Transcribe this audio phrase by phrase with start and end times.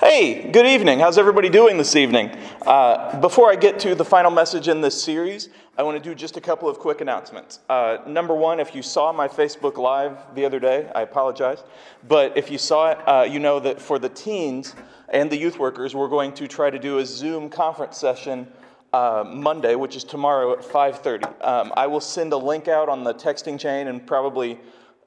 [0.00, 0.98] Hey, good evening.
[0.98, 2.30] How's everybody doing this evening?
[2.62, 6.14] Uh, before I get to the final message in this series, I want to do
[6.14, 7.60] just a couple of quick announcements.
[7.68, 11.64] Uh, number one, if you saw my Facebook Live the other day, I apologize.
[12.08, 14.74] But if you saw it, uh, you know that for the teens
[15.10, 18.50] and the youth workers, we're going to try to do a Zoom conference session
[18.94, 21.44] uh, Monday, which is tomorrow at 5:30.
[21.44, 24.58] Um, I will send a link out on the texting chain and probably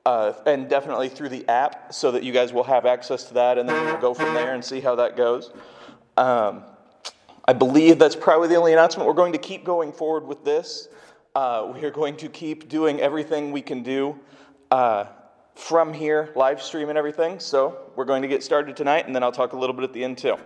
[0.05, 3.57] uh, and definitely through the app so that you guys will have access to that
[3.57, 5.52] and then we'll go from there and see how that goes.
[6.17, 6.63] Um,
[7.45, 9.08] I believe that's probably the only announcement.
[9.08, 10.89] We're going to keep going forward with this.
[11.35, 14.20] Uh, we are going to keep doing everything we can do
[14.71, 15.05] uh,
[15.55, 17.39] from here, live stream and everything.
[17.39, 19.94] So we're going to get started tonight, and then I'll talk a little bit at
[19.94, 20.38] the end too.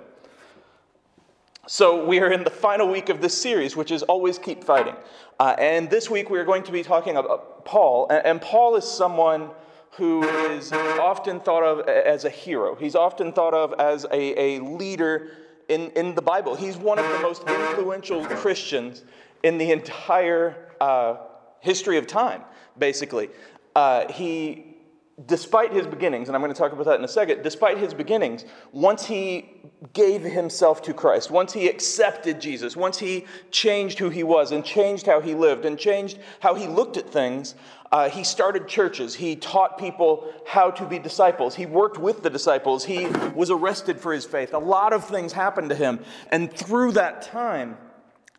[1.69, 4.95] So, we are in the final week of this series, which is Always Keep Fighting.
[5.37, 8.07] Uh, and this week we are going to be talking about Paul.
[8.09, 9.49] And, Paul is someone
[9.91, 14.59] who is often thought of as a hero, he's often thought of as a, a
[14.61, 15.31] leader
[15.67, 16.55] in, in the Bible.
[16.55, 19.03] He's one of the most influential Christians
[19.43, 21.17] in the entire uh,
[21.59, 22.43] history of time,
[22.77, 23.29] basically.
[23.75, 24.76] Uh, he
[25.25, 27.91] despite his beginnings, and I'm going to talk about that in a second, despite his
[27.91, 29.49] beginnings, once he
[29.93, 34.63] gave himself to Christ, once he accepted Jesus, once he changed who he was and
[34.63, 37.55] changed how he lived and changed how he looked at things,
[37.91, 39.15] uh, he started churches.
[39.15, 41.55] He taught people how to be disciples.
[41.55, 42.85] He worked with the disciples.
[42.85, 44.53] He was arrested for his faith.
[44.53, 45.99] A lot of things happened to him.
[46.29, 47.77] And through that time,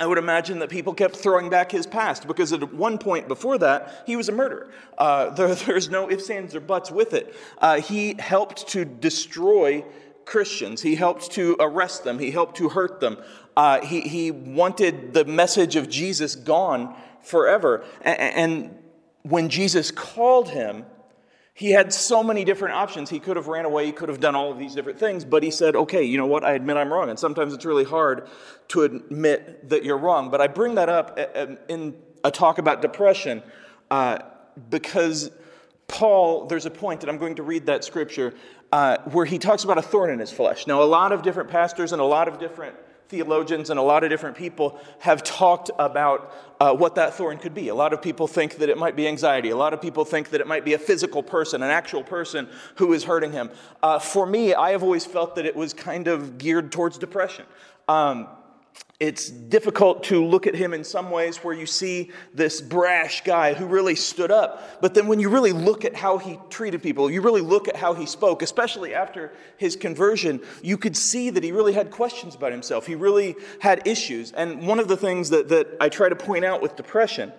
[0.00, 3.58] I would imagine that people kept throwing back his past because at one point before
[3.58, 4.70] that, he was a murderer.
[4.96, 7.34] Uh, there, there's no ifs, ands, or buts with it.
[7.58, 9.84] Uh, he helped to destroy
[10.24, 13.16] Christians, he helped to arrest them, he helped to hurt them.
[13.56, 17.82] Uh, he, he wanted the message of Jesus gone forever.
[18.02, 18.78] And, and
[19.22, 20.84] when Jesus called him,
[21.58, 23.10] he had so many different options.
[23.10, 25.42] He could have ran away, he could have done all of these different things, but
[25.42, 26.44] he said, okay, you know what?
[26.44, 27.10] I admit I'm wrong.
[27.10, 28.28] And sometimes it's really hard
[28.68, 30.30] to admit that you're wrong.
[30.30, 33.42] But I bring that up uh, um, in a talk about depression
[33.90, 34.18] uh,
[34.70, 35.32] because
[35.88, 38.34] Paul, there's a point that I'm going to read that scripture,
[38.70, 40.68] uh, where he talks about a thorn in his flesh.
[40.68, 42.76] Now, a lot of different pastors and a lot of different
[43.08, 47.54] theologians and a lot of different people have talked about uh, what that thorn could
[47.54, 47.68] be.
[47.68, 49.50] A lot of people think that it might be anxiety.
[49.50, 52.48] A lot of people think that it might be a physical person, an actual person
[52.76, 53.50] who is hurting him.
[53.82, 57.46] Uh, for me, I have always felt that it was kind of geared towards depression.
[57.88, 58.28] Um,
[59.00, 63.54] it's difficult to look at him in some ways where you see this brash guy
[63.54, 64.80] who really stood up.
[64.80, 67.76] But then when you really look at how he treated people, you really look at
[67.76, 72.34] how he spoke, especially after his conversion, you could see that he really had questions
[72.34, 72.86] about himself.
[72.86, 74.32] He really had issues.
[74.32, 77.32] And one of the things that, that I try to point out with depression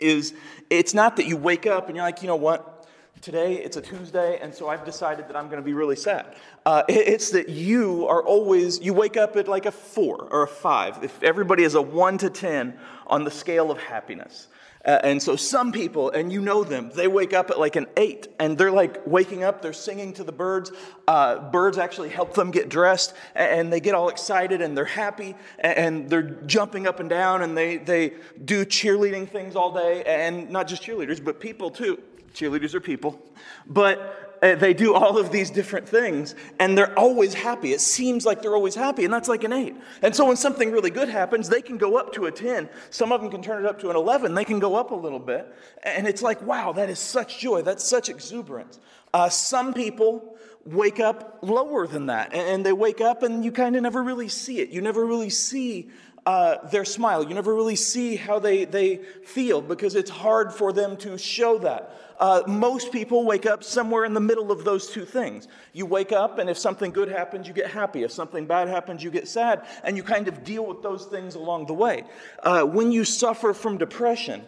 [0.00, 0.34] is
[0.70, 2.88] it's not that you wake up and you're like, you know what?
[3.20, 6.34] Today, it's a Tuesday, and so I've decided that I'm going to be really sad.
[6.66, 10.48] Uh, it's that you are always, you wake up at like a four or a
[10.48, 11.02] five.
[11.02, 14.48] If everybody is a one to 10 on the scale of happiness.
[14.84, 17.86] Uh, and so some people, and you know them, they wake up at like an
[17.98, 20.72] eight, and they're like waking up, they're singing to the birds.
[21.06, 25.34] Uh, birds actually help them get dressed, and they get all excited and they're happy,
[25.58, 30.48] and they're jumping up and down, and they, they do cheerleading things all day, and
[30.48, 32.00] not just cheerleaders, but people too.
[32.32, 33.20] Cheerleaders are people.
[33.66, 37.72] But they do all of these different things, and they're always happy.
[37.72, 39.76] It seems like they're always happy, and that's like an eight.
[40.02, 42.68] And so when something really good happens, they can go up to a 10.
[42.88, 44.34] Some of them can turn it up to an 11.
[44.34, 45.54] They can go up a little bit.
[45.82, 47.62] And it's like, wow, that is such joy.
[47.62, 48.78] That's such exuberance.
[49.12, 53.76] Uh, some people wake up lower than that, and they wake up and you kind
[53.76, 54.70] of never really see it.
[54.70, 55.90] You never really see
[56.26, 57.26] uh, their smile.
[57.26, 61.58] You never really see how they, they feel because it's hard for them to show
[61.58, 61.94] that.
[62.20, 65.48] Uh, most people wake up somewhere in the middle of those two things.
[65.72, 68.02] You wake up, and if something good happens, you get happy.
[68.02, 71.34] If something bad happens, you get sad, and you kind of deal with those things
[71.34, 72.04] along the way.
[72.42, 74.44] Uh, when you suffer from depression,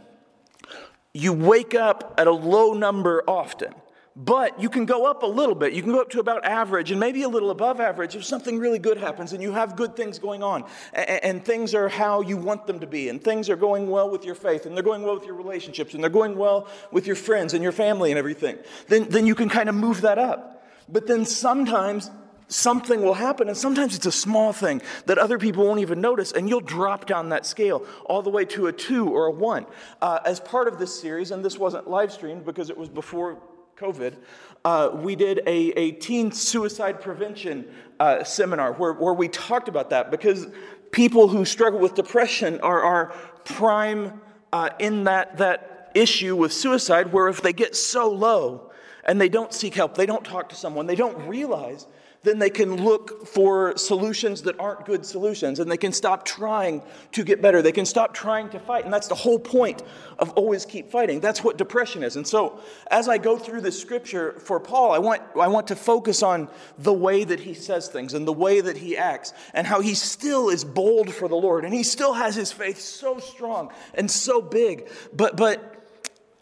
[1.14, 3.74] you wake up at a low number often.
[4.14, 5.72] But you can go up a little bit.
[5.72, 8.58] You can go up to about average and maybe a little above average if something
[8.58, 12.20] really good happens and you have good things going on and, and, things are how
[12.20, 14.84] you want them to be and things are going well with your faith and they're
[14.84, 18.10] going well with your relationships and they're going well with your friends and your family
[18.10, 18.58] and everything.
[18.88, 20.62] Then, then you can kind of move that up.
[20.90, 22.10] But then sometimes
[22.48, 26.32] something will happen, and sometimes it's a small thing that other people won't even notice,
[26.32, 29.64] and you'll drop down that scale all the way to a two or a one.
[30.02, 33.38] Uh, as part of this series, and this wasn't live streamed because it was before
[33.76, 34.16] COVID,
[34.64, 37.66] uh, we did a, a teen suicide prevention
[37.98, 40.46] uh, seminar where, where we talked about that because
[40.92, 43.14] people who struggle with depression are, are
[43.44, 44.20] prime
[44.52, 48.70] uh, in that, that issue with suicide, where if they get so low
[49.04, 51.86] and they don't seek help, they don't talk to someone, they don't realize
[52.22, 56.82] then they can look for solutions that aren't good solutions and they can stop trying
[57.12, 57.62] to get better.
[57.62, 58.84] They can stop trying to fight.
[58.84, 59.82] And that's the whole point
[60.18, 61.20] of always keep fighting.
[61.20, 62.16] That's what depression is.
[62.16, 62.60] And so,
[62.90, 66.48] as I go through this scripture for Paul, I want, I want to focus on
[66.78, 69.94] the way that he says things and the way that he acts and how he
[69.94, 74.10] still is bold for the Lord and he still has his faith so strong and
[74.10, 74.88] so big.
[75.12, 75.81] But, but,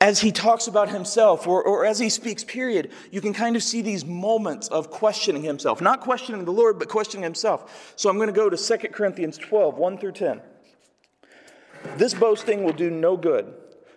[0.00, 3.62] as he talks about himself or, or as he speaks, period, you can kind of
[3.62, 5.80] see these moments of questioning himself.
[5.80, 7.92] Not questioning the Lord, but questioning himself.
[7.96, 10.40] So I'm going to go to 2 Corinthians 12, 1 through 10.
[11.96, 13.52] This boasting will do no good,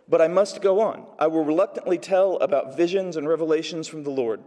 [0.10, 1.06] but I must go on.
[1.20, 4.42] I will reluctantly tell about visions and revelations from the Lord.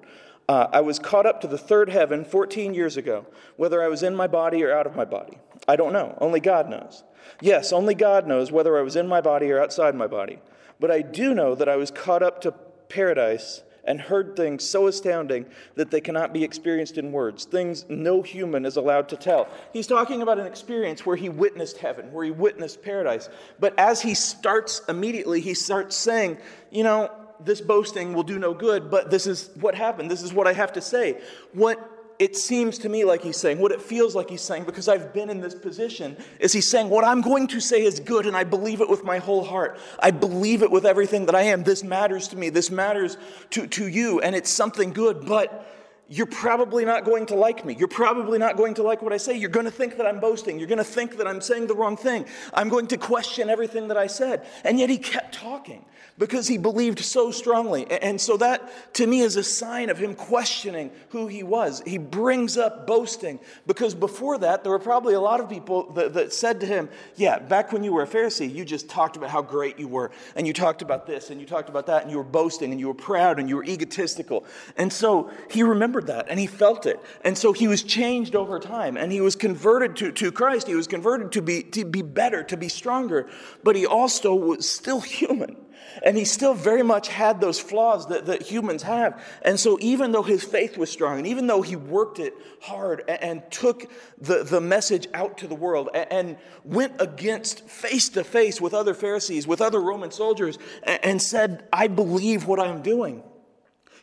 [0.49, 3.27] Uh, I was caught up to the third heaven 14 years ago,
[3.57, 5.39] whether I was in my body or out of my body.
[5.67, 6.17] I don't know.
[6.21, 7.03] Only God knows.
[7.41, 10.39] Yes, only God knows whether I was in my body or outside my body.
[10.81, 12.53] But I do know that I was caught up to
[12.89, 15.47] paradise and heard things so astounding
[15.77, 19.49] that they cannot be experienced in words, things no human is allowed to tell.
[19.73, 23.29] He's talking about an experience where he witnessed heaven, where he witnessed paradise.
[23.61, 26.39] But as he starts immediately, he starts saying,
[26.71, 27.11] You know,
[27.45, 30.11] this boasting will do no good, but this is what happened.
[30.11, 31.21] This is what I have to say.
[31.53, 34.89] What it seems to me like he's saying, what it feels like he's saying, because
[34.89, 38.27] I've been in this position, is he's saying, What I'm going to say is good,
[38.27, 39.79] and I believe it with my whole heart.
[39.99, 41.63] I believe it with everything that I am.
[41.63, 42.49] This matters to me.
[42.49, 43.19] This matters
[43.51, 45.76] to, to you, and it's something good, but
[46.09, 47.75] you're probably not going to like me.
[47.75, 49.37] You're probably not going to like what I say.
[49.37, 50.59] You're going to think that I'm boasting.
[50.59, 52.27] You're going to think that I'm saying the wrong thing.
[52.55, 54.47] I'm going to question everything that I said.
[54.65, 55.85] And yet he kept talking
[56.19, 57.91] because he believed so strongly.
[57.91, 61.83] And so that to me is a sign of him questioning who he was.
[61.87, 66.15] He brings up boasting because before that, there were probably a lot of people that,
[66.15, 69.31] that said to him, Yeah, back when you were a Pharisee, you just talked about
[69.31, 70.11] how great you were.
[70.37, 72.81] And you talked about this and you talked about that and you were boasting and
[72.81, 74.45] you were proud and you were egotistical.
[74.77, 77.01] And so he remembered that and he felt it.
[77.23, 80.67] And so he was changed over time and he was converted to, to Christ.
[80.67, 83.29] He was converted to be, to be better, to be stronger.
[83.63, 85.57] But he also was still human.
[86.03, 89.23] And he still very much had those flaws that, that humans have.
[89.43, 93.05] And so, even though his faith was strong, and even though he worked it hard
[93.09, 98.09] and, and took the, the message out to the world and, and went against face
[98.11, 102.61] to face with other Pharisees, with other Roman soldiers, and, and said, I believe what
[102.61, 103.23] I'm doing.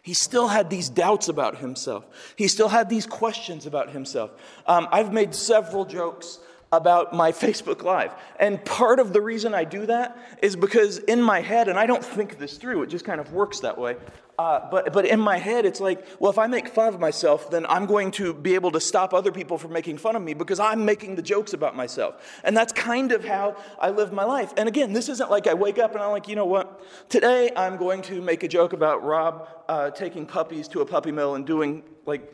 [0.03, 2.05] He still had these doubts about himself.
[2.35, 4.31] He still had these questions about himself.
[4.67, 6.39] Um, I've made several jokes
[6.73, 8.11] about my Facebook Live.
[8.39, 11.85] And part of the reason I do that is because in my head, and I
[11.85, 13.95] don't think this through, it just kind of works that way.
[14.39, 17.51] Uh, but, but in my head, it's like, well, if I make fun of myself,
[17.51, 20.33] then I'm going to be able to stop other people from making fun of me
[20.33, 22.41] because I'm making the jokes about myself.
[22.43, 24.51] And that's kind of how I live my life.
[24.57, 26.81] And again, this isn't like I wake up and I'm like, you know what?
[27.09, 31.11] Today I'm going to make a joke about Rob uh, taking puppies to a puppy
[31.11, 32.33] mill and doing, like,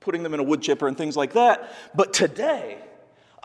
[0.00, 1.72] putting them in a wood chipper and things like that.
[1.94, 2.78] But today,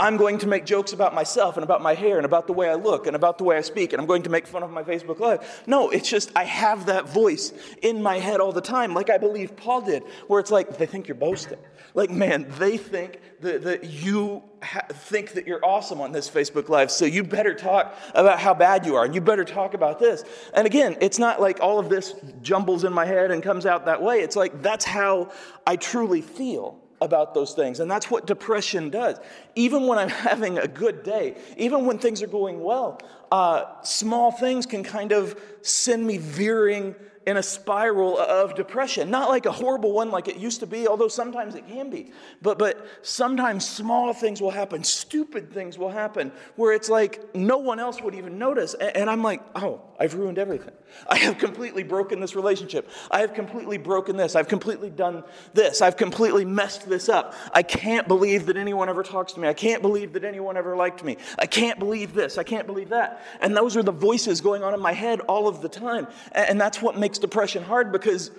[0.03, 2.69] I'm going to make jokes about myself and about my hair and about the way
[2.69, 4.69] I look and about the way I speak, and I'm going to make fun of
[4.69, 5.63] my Facebook Live.
[5.65, 9.17] No, it's just I have that voice in my head all the time, like I
[9.17, 11.57] believe Paul did, where it's like they think you're boasting.
[11.93, 16.67] Like, man, they think that, that you ha- think that you're awesome on this Facebook
[16.67, 19.99] Live, so you better talk about how bad you are, and you better talk about
[19.99, 20.25] this.
[20.53, 23.85] And again, it's not like all of this jumbles in my head and comes out
[23.85, 24.19] that way.
[24.19, 25.31] It's like that's how
[25.65, 27.79] I truly feel about those things.
[27.79, 29.19] And that's what depression does.
[29.55, 32.99] Even when I'm having a good day, even when things are going well,
[33.31, 39.09] uh, small things can kind of send me veering in a spiral of depression.
[39.09, 42.11] Not like a horrible one like it used to be, although sometimes it can be.
[42.41, 47.57] But, but sometimes small things will happen, stupid things will happen, where it's like no
[47.57, 48.73] one else would even notice.
[48.73, 50.73] And, and I'm like, oh, I've ruined everything.
[51.07, 52.89] I have completely broken this relationship.
[53.09, 54.35] I have completely broken this.
[54.35, 55.81] I've completely done this.
[55.81, 57.33] I've completely messed this up.
[57.53, 59.47] I can't believe that anyone ever talks to me.
[59.47, 61.17] I can't believe that anyone ever liked me.
[61.39, 62.37] I can't believe this.
[62.37, 63.23] I can't believe that.
[63.41, 66.07] And those are the voices going on in my head all of the time.
[66.33, 68.31] And that's what makes depression hard because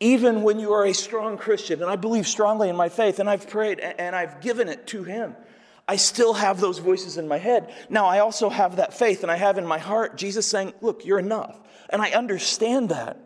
[0.00, 3.30] even when you are a strong Christian, and I believe strongly in my faith, and
[3.30, 5.36] I've prayed and I've given it to Him,
[5.86, 7.72] I still have those voices in my head.
[7.90, 11.04] Now, I also have that faith, and I have in my heart Jesus saying, Look,
[11.04, 11.60] you're enough.
[11.90, 13.18] And I understand that.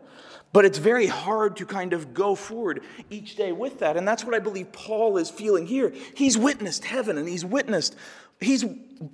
[0.51, 3.97] But it's very hard to kind of go forward each day with that.
[3.97, 5.93] And that's what I believe Paul is feeling here.
[6.15, 7.95] He's witnessed heaven and he's witnessed
[8.41, 8.63] He's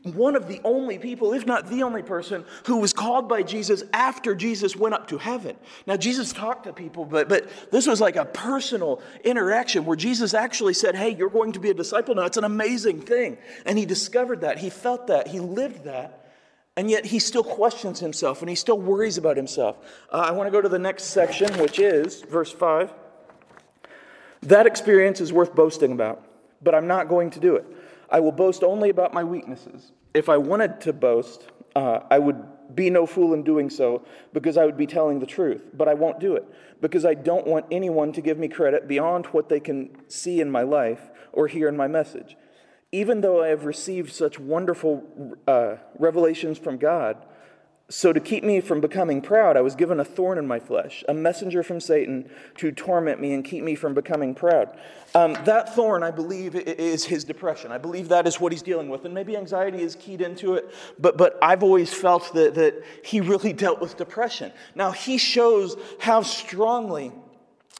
[0.03, 3.83] one of the only people, if not the only person, who was called by Jesus
[3.91, 5.55] after Jesus went up to heaven.
[5.87, 10.35] Now, Jesus talked to people, but, but this was like a personal interaction where Jesus
[10.35, 12.25] actually said, Hey, you're going to be a disciple now.
[12.25, 13.39] It's an amazing thing.
[13.65, 16.24] And he discovered that, he felt that, he lived that.
[16.77, 19.77] And yet he still questions himself and he still worries about himself.
[20.11, 22.93] Uh, I want to go to the next section, which is verse 5.
[24.43, 26.23] That experience is worth boasting about,
[26.61, 27.65] but I'm not going to do it.
[28.09, 29.91] I will boast only about my weaknesses.
[30.13, 34.03] If I wanted to boast, uh, I would be no fool in doing so
[34.33, 35.69] because I would be telling the truth.
[35.73, 36.45] But I won't do it
[36.81, 40.51] because I don't want anyone to give me credit beyond what they can see in
[40.51, 42.37] my life or hear in my message.
[42.91, 47.17] Even though I have received such wonderful uh, revelations from God,
[47.87, 51.03] so, to keep me from becoming proud, I was given a thorn in my flesh,
[51.07, 54.75] a messenger from Satan to torment me and keep me from becoming proud.
[55.13, 57.71] Um, that thorn, I believe, is his depression.
[57.71, 59.05] I believe that is what he's dealing with.
[59.05, 63.21] And maybe anxiety is keyed into it, but, but I've always felt that, that he
[63.21, 64.51] really dealt with depression.
[64.73, 67.11] Now, he shows how strongly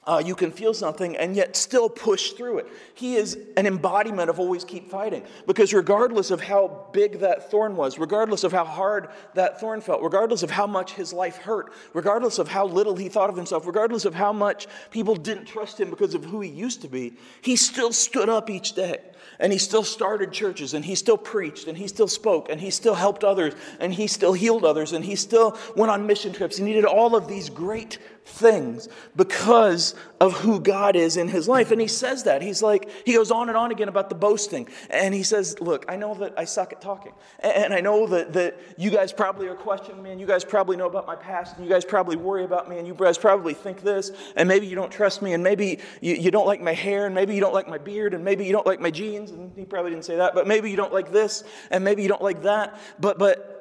[0.07, 2.67] uh, you can feel something and yet still push through it.
[2.93, 5.23] He is an embodiment of always keep fighting.
[5.47, 10.03] Because regardless of how big that thorn was, regardless of how hard that thorn felt,
[10.03, 13.65] regardless of how much his life hurt, regardless of how little he thought of himself,
[13.65, 17.13] regardless of how much people didn't trust him because of who he used to be,
[17.41, 18.99] he still stood up each day.
[19.39, 22.69] And he still started churches, and he still preached, and he still spoke, and he
[22.69, 26.57] still helped others, and he still healed others, and he still went on mission trips.
[26.57, 31.47] and He did all of these great things because of who God is in his
[31.47, 31.71] life.
[31.71, 32.41] And he says that.
[32.41, 34.67] He's like, he goes on and on again about the boasting.
[34.89, 37.13] And he says, Look, I know that I suck at talking.
[37.39, 40.75] And I know that, that you guys probably are questioning me, and you guys probably
[40.75, 43.53] know about my past, and you guys probably worry about me, and you guys probably
[43.53, 46.73] think this, and maybe you don't trust me, and maybe you, you don't like my
[46.73, 49.31] hair, and maybe you don't like my beard, and maybe you don't like my jeans.
[49.31, 52.09] And he probably didn't say that, but maybe you don't like this, and maybe you
[52.09, 52.79] don't like that.
[52.99, 53.54] But, but,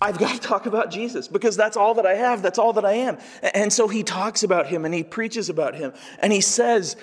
[0.00, 2.42] I've got to talk about Jesus because that's all that I have.
[2.42, 3.18] That's all that I am.
[3.54, 5.92] And so he talks about him and he preaches about him.
[6.18, 6.96] And he says,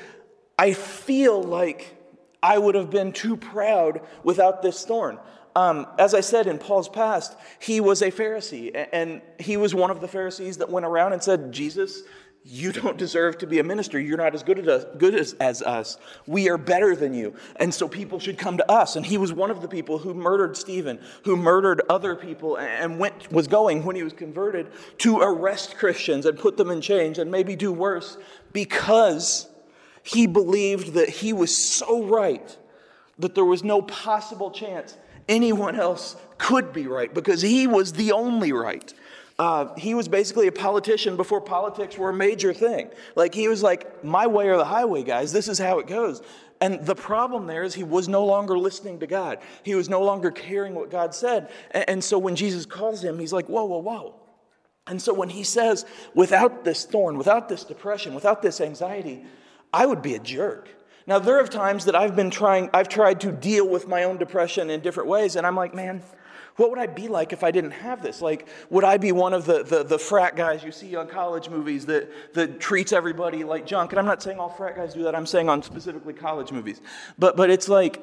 [0.57, 1.95] I feel like
[2.41, 5.17] I would have been too proud without this thorn.
[5.55, 9.91] Um, as I said in Paul's past, he was a Pharisee, and he was one
[9.91, 12.01] of the Pharisees that went around and said, Jesus,
[12.45, 13.99] you don't deserve to be a minister.
[13.99, 15.97] You're not as good, as us, good as, as us.
[16.27, 17.35] We are better than you.
[17.55, 18.97] And so people should come to us.
[18.97, 22.99] And he was one of the people who murdered Stephen, who murdered other people, and
[22.99, 24.67] went, was going, when he was converted,
[24.99, 28.17] to arrest Christians and put them in chains and maybe do worse
[28.51, 29.47] because
[30.03, 32.57] he believed that he was so right
[33.19, 34.97] that there was no possible chance
[35.29, 38.93] anyone else could be right because he was the only right.
[39.39, 42.89] Uh, he was basically a politician before politics were a major thing.
[43.15, 45.31] Like, he was like, my way or the highway, guys.
[45.31, 46.21] This is how it goes.
[46.61, 49.39] And the problem there is he was no longer listening to God.
[49.63, 51.49] He was no longer caring what God said.
[51.71, 54.15] And, and so when Jesus calls him, he's like, whoa, whoa, whoa.
[54.85, 59.25] And so when he says, without this thorn, without this depression, without this anxiety,
[59.73, 60.69] I would be a jerk.
[61.05, 64.17] Now, there are times that I've been trying, I've tried to deal with my own
[64.17, 66.01] depression in different ways, and I'm like, man,
[66.55, 68.21] what would I be like if I didn't have this?
[68.21, 71.49] Like, would I be one of the, the, the, frat guys you see on college
[71.49, 73.91] movies that, that treats everybody like junk?
[73.91, 76.81] And I'm not saying all frat guys do that, I'm saying on specifically college movies.
[77.17, 78.01] But, but it's like,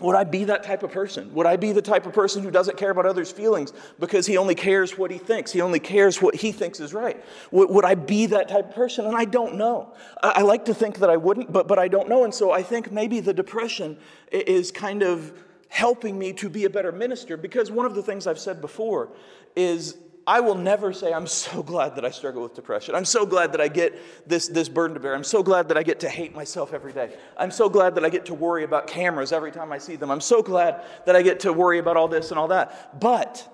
[0.00, 1.32] would I be that type of person?
[1.34, 4.38] Would I be the type of person who doesn't care about others' feelings because he
[4.38, 5.52] only cares what he thinks?
[5.52, 7.22] He only cares what he thinks is right.
[7.50, 9.04] Would, would I be that type of person?
[9.04, 9.92] And I don't know.
[10.22, 12.24] I, I like to think that I wouldn't, but, but I don't know.
[12.24, 13.98] And so I think maybe the depression
[14.32, 15.34] is kind of
[15.70, 19.08] helping me to be a better minister because one of the things I've said before
[19.56, 19.96] is
[20.26, 22.94] I will never say, I'm so glad that I struggle with depression.
[22.94, 25.14] I'm so glad that I get this, this burden to bear.
[25.14, 27.16] I'm so glad that I get to hate myself every day.
[27.36, 30.10] I'm so glad that I get to worry about cameras every time I see them.
[30.10, 33.00] I'm so glad that I get to worry about all this and all that.
[33.00, 33.46] But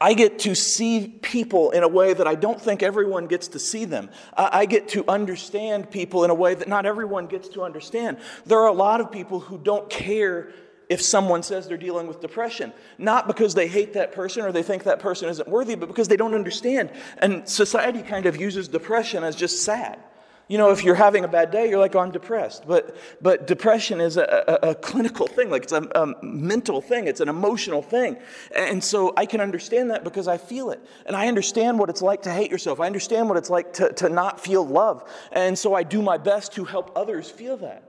[0.00, 3.58] I get to see people in a way that I don't think everyone gets to
[3.58, 4.10] see them.
[4.36, 8.18] I get to understand people in a way that not everyone gets to understand.
[8.46, 10.52] There are a lot of people who don't care
[10.88, 12.72] if someone says they're dealing with depression.
[12.96, 16.08] Not because they hate that person or they think that person isn't worthy, but because
[16.08, 16.90] they don't understand.
[17.18, 19.98] And society kind of uses depression as just sad.
[20.48, 22.66] You know, if you're having a bad day, you're like, oh, I'm depressed.
[22.66, 27.06] But, but depression is a, a, a clinical thing, like it's a, a, mental thing,
[27.06, 28.16] it's an emotional thing.
[28.56, 30.80] And so I can understand that because I feel it.
[31.04, 32.80] And I understand what it's like to hate yourself.
[32.80, 35.06] I understand what it's like to, to not feel love.
[35.32, 37.87] And so I do my best to help others feel that.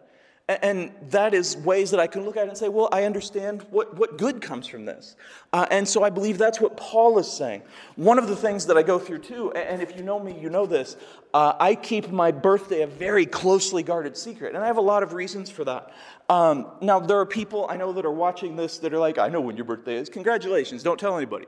[0.50, 3.68] And that is ways that I can look at it and say, well, I understand
[3.70, 5.16] what, what good comes from this.
[5.54, 7.62] Uh, and so I believe that's what Paul is saying.
[7.98, 10.50] One of the things that I go through too, and if you know me, you
[10.50, 10.98] know this,
[11.36, 14.56] uh, I keep my birthday a very closely guarded secret.
[14.56, 15.94] And I have a lot of reasons for that.
[16.30, 19.28] Um, now, there are people I know that are watching this that are like, I
[19.28, 20.10] know when your birthday is.
[20.10, 20.82] Congratulations.
[20.82, 21.46] Don't tell anybody,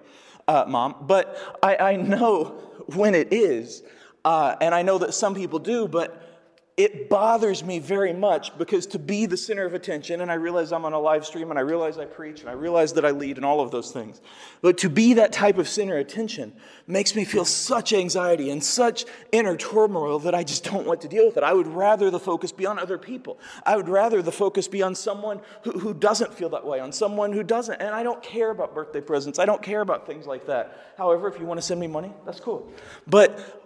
[0.47, 0.95] uh, mom.
[1.01, 2.45] But I, I, know
[2.95, 3.81] when it is.
[4.23, 6.30] Uh, and I know that some people do, but
[6.77, 10.71] it bothers me very much because to be the center of attention, and I realize
[10.71, 13.11] I'm on a live stream, and I realize I preach, and I realize that I
[13.11, 14.21] lead, and all of those things,
[14.61, 16.53] but to be that type of center of attention
[16.87, 21.07] makes me feel such anxiety and such inner turmoil that I just don't want to
[21.07, 21.43] deal with it.
[21.43, 23.39] I would rather the focus be on other people.
[23.65, 26.91] I would rather the focus be on someone who, who doesn't feel that way, on
[26.91, 27.81] someone who doesn't.
[27.81, 30.93] And I don't care about birthday presents, I don't care about things like that.
[30.97, 32.71] However, if you want to send me money, that's cool.
[33.07, 33.60] But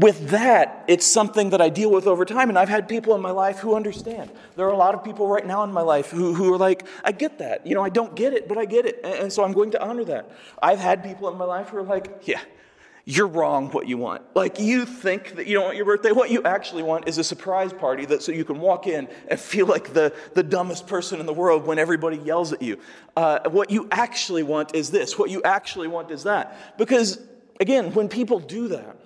[0.00, 2.48] with that, it's something that I deal with over time.
[2.48, 4.28] And I've had people in my life who understand.
[4.56, 6.84] There are a lot of people right now in my life who, who are like,
[7.04, 7.64] I get that.
[7.64, 9.00] You know, I don't get it, but I get it.
[9.04, 10.32] And, and so I'm going to honor that.
[10.60, 12.40] I've had people in my life who are like, yeah,
[13.04, 14.22] you're wrong what you want.
[14.34, 16.10] Like you think that you don't want your birthday.
[16.10, 19.38] What you actually want is a surprise party that so you can walk in and
[19.38, 22.80] feel like the, the dumbest person in the world when everybody yells at you.
[23.16, 25.16] Uh, what you actually want is this.
[25.16, 26.76] What you actually want is that.
[26.78, 27.20] Because
[27.60, 28.96] again, when people do that,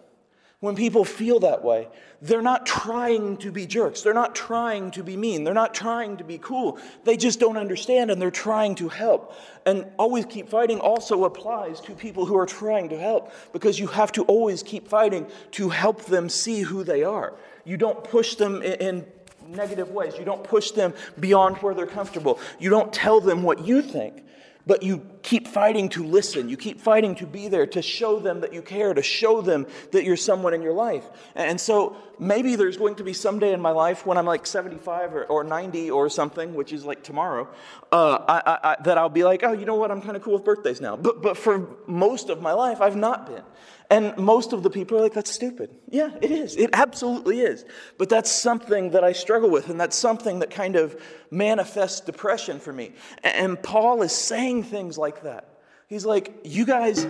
[0.61, 1.89] when people feel that way,
[2.21, 4.03] they're not trying to be jerks.
[4.03, 5.45] They're not trying to be mean.
[5.45, 6.79] They're not trying to be cool.
[7.05, 9.37] They just don't understand and they're trying to help.
[9.67, 13.87] And always keep fighting also applies to people who are trying to help because you
[13.87, 17.35] have to always keep fighting to help them see who they are.
[17.65, 19.07] You don't push them in,
[19.47, 20.15] negative ways.
[20.19, 22.39] You don't push them beyond where they're comfortable.
[22.59, 24.25] You don't tell them what you think
[24.69, 26.51] but you keep fighting to listen.
[26.51, 29.67] You keep fighting to be there, to show them that you care, to show them
[29.93, 31.05] that you're someone in your life.
[31.35, 35.15] And so maybe there's going to be someday in my life when I'm like 75
[35.15, 37.49] or, or 90 or something, which is like tomorrow,
[37.91, 39.91] uh, I, I, I, that I'll be like, oh, you know what?
[39.91, 40.97] I'm kind of cool with birthdays now.
[40.97, 43.43] But, but for most of my life, I've not been.
[43.91, 45.71] And most of the people are like, that's stupid.
[45.89, 46.57] Yeah, it is.
[46.57, 47.65] It absolutely is.
[47.97, 52.61] But that's something that I struggle with, and that's something that kind of manifests depression
[52.61, 52.93] for me.
[53.25, 55.49] And Paul is saying things like that.
[55.89, 57.07] He's like, you guys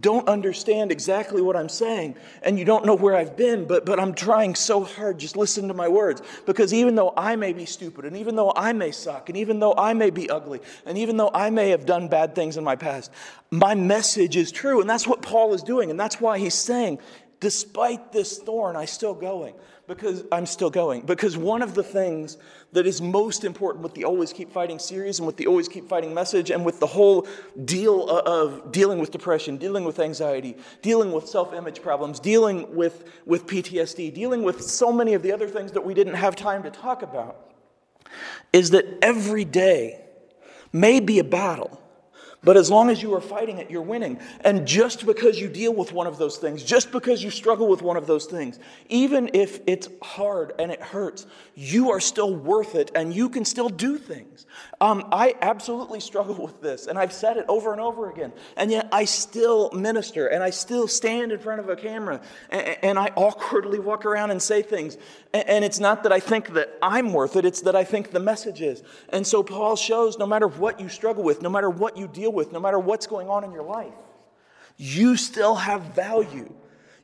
[0.00, 4.00] don't understand exactly what I'm saying, and you don't know where I've been, but, but
[4.00, 5.18] I'm trying so hard.
[5.18, 6.22] Just listen to my words.
[6.44, 9.60] Because even though I may be stupid, and even though I may suck, and even
[9.60, 12.64] though I may be ugly, and even though I may have done bad things in
[12.64, 13.12] my past,
[13.50, 14.80] my message is true.
[14.80, 15.90] And that's what Paul is doing.
[15.90, 16.98] And that's why he's saying,
[17.38, 19.54] despite this thorn, I'm still going
[19.86, 21.02] because I'm still going.
[21.02, 22.38] Because one of the things
[22.72, 25.88] that is most important with the Always Keep Fighting series and with the Always Keep
[25.88, 27.26] Fighting message and with the whole
[27.64, 33.04] deal of dealing with depression, dealing with anxiety, dealing with self image problems, dealing with,
[33.24, 36.62] with PTSD, dealing with so many of the other things that we didn't have time
[36.64, 37.52] to talk about,
[38.52, 40.00] is that every day
[40.72, 41.80] may be a battle
[42.42, 44.20] but as long as you are fighting it, you're winning.
[44.42, 47.82] And just because you deal with one of those things, just because you struggle with
[47.82, 52.74] one of those things, even if it's hard and it hurts, you are still worth
[52.74, 54.46] it and you can still do things.
[54.80, 58.32] Um, I absolutely struggle with this, and I've said it over and over again.
[58.56, 62.20] And yet I still minister and I still stand in front of a camera
[62.50, 64.98] and, and I awkwardly walk around and say things.
[65.32, 68.10] And, and it's not that I think that I'm worth it, it's that I think
[68.10, 68.82] the message is.
[69.08, 72.32] And so Paul shows no matter what you struggle with, no matter what you deal
[72.32, 73.94] with, with, no matter what's going on in your life,
[74.76, 76.52] you still have value.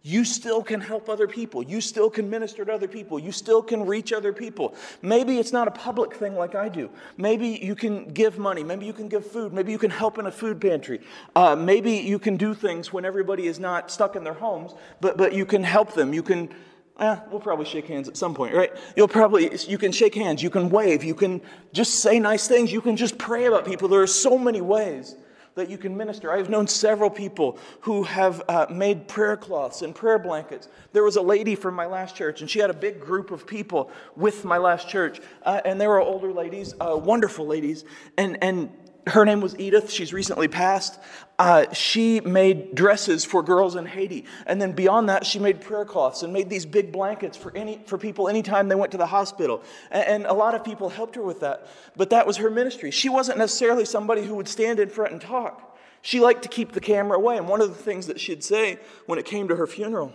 [0.05, 1.63] You still can help other people.
[1.63, 3.21] You still can minister to other people.
[3.21, 4.75] You still can reach other people.
[5.01, 6.91] Maybe it's not a public thing like I do.
[7.17, 8.65] Maybe you can give money.
[8.65, 9.53] Maybe you can give food.
[9.53, 11.01] Maybe you can help in a food pantry.
[11.37, 15.17] Uh, maybe you can do things when everybody is not stuck in their homes, but,
[15.17, 16.13] but you can help them.
[16.13, 16.53] You can
[16.99, 18.71] Eh, we'll probably shake hands at some point, right?
[18.97, 21.41] You'll probably, you can shake hands, you can wave, you can
[21.73, 23.89] just say nice things, you can just pray about people.
[23.89, 25.17] There are so many ways
[25.55, 26.33] that you can minister.
[26.33, 30.69] I've known several people who have uh, made prayer cloths and prayer blankets.
[30.93, 33.47] There was a lady from my last church, and she had a big group of
[33.47, 35.21] people with my last church.
[35.43, 37.85] Uh, and there were older ladies, uh, wonderful ladies,
[38.17, 38.71] and, and
[39.07, 39.91] her name was Edith.
[39.91, 40.99] She's recently passed.
[41.39, 44.27] Uh, she made dresses for girls in Haiti.
[44.47, 47.81] And then beyond that, she made prayer cloths and made these big blankets for, any,
[47.87, 49.63] for people anytime they went to the hospital.
[49.91, 51.67] And, and a lot of people helped her with that.
[51.97, 52.93] But that was her ministry.
[52.93, 55.77] She wasn't necessarily somebody who would stand in front and talk.
[56.01, 57.37] She liked to keep the camera away.
[57.39, 60.13] And one of the things that she'd say when it came to her funeral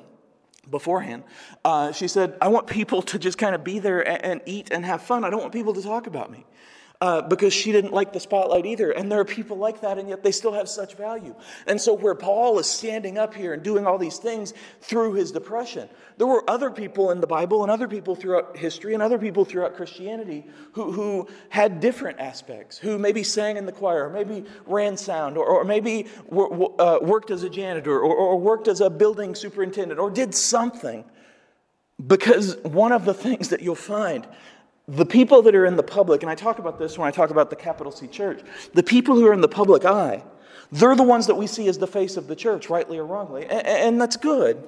[0.69, 1.23] beforehand,
[1.65, 4.69] uh, she said, I want people to just kind of be there and, and eat
[4.71, 5.25] and have fun.
[5.25, 6.45] I don't want people to talk about me
[6.99, 8.91] uh, because she didn't like the spotlight either.
[8.91, 11.35] And there are people like that, and yet they still have such value.
[11.67, 15.31] And so, where Paul is standing up here and doing all these things through his
[15.31, 19.19] depression, there were other people in the Bible and other people throughout history and other
[19.19, 24.09] people throughout Christianity who, who had different aspects, who maybe sang in the choir, or
[24.09, 28.81] maybe ran sound, or, or maybe uh, worked as a janitor, or, or worked as
[28.81, 31.03] a building superintendent, or did something.
[32.05, 34.27] Because one of the things that you'll find
[34.87, 37.29] the people that are in the public, and I talk about this when I talk
[37.29, 38.41] about the capital C church,
[38.73, 40.23] the people who are in the public eye,
[40.71, 43.43] they're the ones that we see as the face of the church, rightly or wrongly.
[43.43, 44.63] And, and that's good.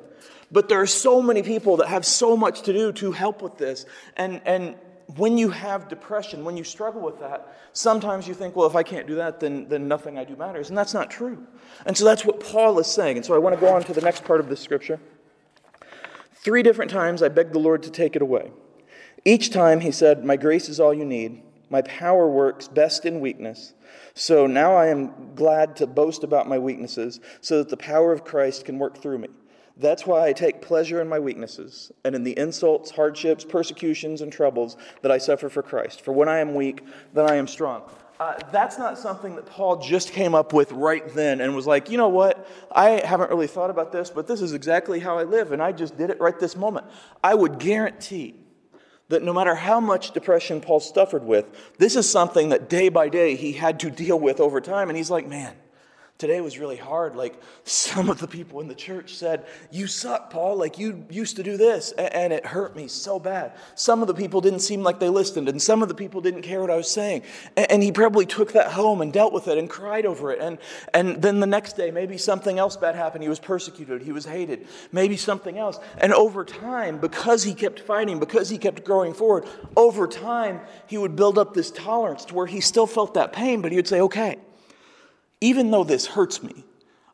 [0.52, 3.58] But there are so many people that have so much to do to help with
[3.58, 3.86] this.
[4.18, 4.76] And, and
[5.16, 8.84] when you have depression, when you struggle with that, sometimes you think, well, if I
[8.84, 10.70] can't do that, then, then nothing I do matters.
[10.70, 11.46] And that's not true.
[11.86, 13.18] And so that's what Paul is saying.
[13.18, 15.00] And so I want to go on to the next part of this scripture.
[16.34, 18.52] Three different times I begged the Lord to take it away.
[19.26, 21.44] Each time he said, My grace is all you need.
[21.70, 23.74] My power works best in weakness.
[24.16, 28.24] So now I am glad to boast about my weaknesses so that the power of
[28.24, 29.30] Christ can work through me.
[29.78, 34.32] That's why I take pleasure in my weaknesses and in the insults, hardships, persecutions, and
[34.32, 36.02] troubles that I suffer for Christ.
[36.02, 37.84] For when I am weak, then I am strong.
[38.20, 41.90] Uh, that's not something that Paul just came up with right then and was like,
[41.90, 42.50] you know what?
[42.70, 45.72] I haven't really thought about this, but this is exactly how I live, and I
[45.72, 46.86] just did it right this moment.
[47.24, 48.36] I would guarantee
[49.10, 51.46] that no matter how much depression Paul suffered with,
[51.78, 54.90] this is something that day by day he had to deal with over time.
[54.90, 55.54] And he's like, man,
[56.20, 57.16] Today was really hard.
[57.16, 60.58] Like some of the people in the church said, You suck, Paul.
[60.58, 61.94] Like you used to do this.
[61.94, 63.54] And it hurt me so bad.
[63.76, 66.42] Some of the people didn't seem like they listened, and some of the people didn't
[66.42, 67.22] care what I was saying.
[67.56, 70.42] And he probably took that home and dealt with it and cried over it.
[70.42, 70.58] And,
[70.94, 73.24] and then the next day, maybe something else bad happened.
[73.24, 75.80] He was persecuted, he was hated, maybe something else.
[76.00, 80.98] And over time, because he kept fighting, because he kept growing forward, over time, he
[80.98, 83.88] would build up this tolerance to where he still felt that pain, but he would
[83.88, 84.38] say, Okay
[85.42, 86.66] even though this hurts me,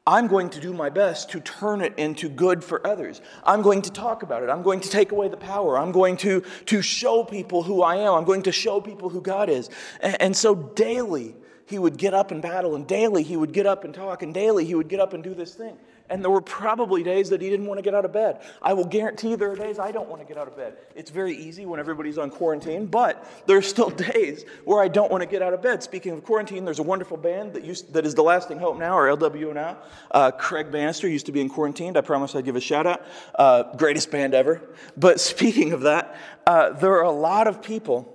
[0.07, 3.21] I'm going to do my best to turn it into good for others.
[3.43, 4.49] I'm going to talk about it.
[4.49, 5.79] I'm going to take away the power.
[5.79, 8.13] I'm going to, to show people who I am.
[8.13, 9.69] I'm going to show people who God is.
[10.01, 11.35] And, and so daily,
[11.65, 14.31] he would get up and battle, and daily, he would get up and talk, and
[14.31, 15.75] daily, he would get up and do this thing.
[16.09, 18.41] And there were probably days that he didn't want to get out of bed.
[18.61, 20.77] I will guarantee there are days I don't want to get out of bed.
[20.95, 25.21] It's very easy when everybody's on quarantine, but there's still days where I don't want
[25.21, 25.81] to get out of bed.
[25.81, 28.97] Speaking of quarantine, there's a wonderful band that, used, that is The Lasting Hope now,
[28.97, 29.77] or LW now.
[30.11, 31.97] Uh, Craig Bannister used to be in quarantine.
[31.97, 33.05] I promise I'd give a shout out.
[33.33, 34.61] Uh, greatest band ever.
[34.95, 36.15] But speaking of that,
[36.45, 38.11] uh, there are a lot of people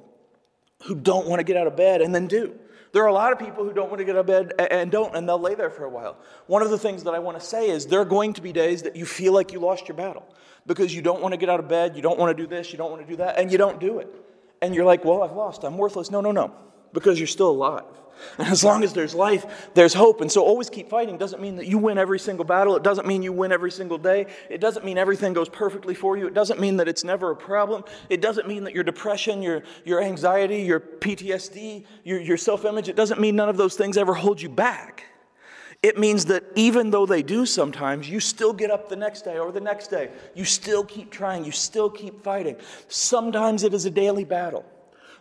[0.85, 2.59] who don't want to get out of bed and then do.
[2.93, 4.91] There are a lot of people who don't want to get out of bed and
[4.91, 6.17] don't, and they'll lay there for a while.
[6.47, 8.53] One of the things that I want to say is there are going to be
[8.53, 10.27] days that you feel like you lost your battle
[10.67, 12.73] because you don't want to get out of bed, you don't want to do this,
[12.73, 14.13] you don't want to do that, and you don't do it.
[14.61, 16.11] And you're like, well, I've lost, I'm worthless.
[16.11, 16.53] No, no, no,
[16.93, 17.85] because you're still alive.
[18.39, 20.21] And as long as there's life, there's hope.
[20.21, 22.77] And so always keep fighting doesn't mean that you win every single battle.
[22.77, 24.27] It doesn't mean you win every single day.
[24.49, 26.27] It doesn't mean everything goes perfectly for you.
[26.27, 27.85] It doesn't mean that it's never a problem.
[28.09, 32.89] It doesn't mean that your depression, your, your anxiety, your PTSD, your, your self image,
[32.89, 35.05] it doesn't mean none of those things ever hold you back.
[35.83, 39.39] It means that even though they do sometimes, you still get up the next day
[39.39, 40.11] or the next day.
[40.35, 41.45] You still keep trying.
[41.45, 42.57] You still keep fighting.
[42.89, 44.65] Sometimes it is a daily battle.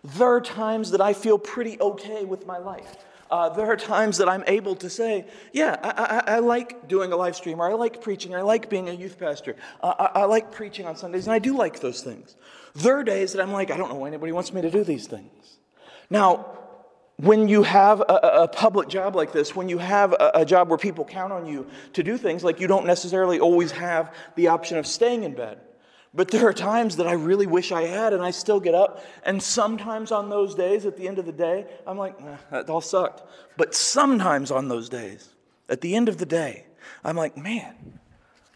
[0.03, 2.97] There are times that I feel pretty okay with my life.
[3.29, 5.89] Uh, there are times that I'm able to say, yeah, I,
[6.27, 8.89] I, I, like doing a live stream, or I like preaching, or I like being
[8.89, 9.55] a youth pastor.
[9.83, 12.35] Uh, I, I, like preaching on Sundays, and I do like those things.
[12.73, 14.83] There are days that I'm like, I don't know why anybody wants me to do
[14.83, 15.57] these things.
[16.09, 16.57] Now,
[17.17, 20.69] when you have a, a public job like this, when you have a, a job
[20.69, 24.47] where people count on you to do things, like you don't necessarily always have the
[24.47, 25.59] option of staying in bed.
[26.13, 29.03] But there are times that I really wish I had, and I still get up.
[29.23, 32.17] And sometimes on those days, at the end of the day, I'm like,
[32.49, 33.21] that all sucked.
[33.57, 35.29] But sometimes on those days,
[35.69, 36.65] at the end of the day,
[37.03, 37.99] I'm like, man,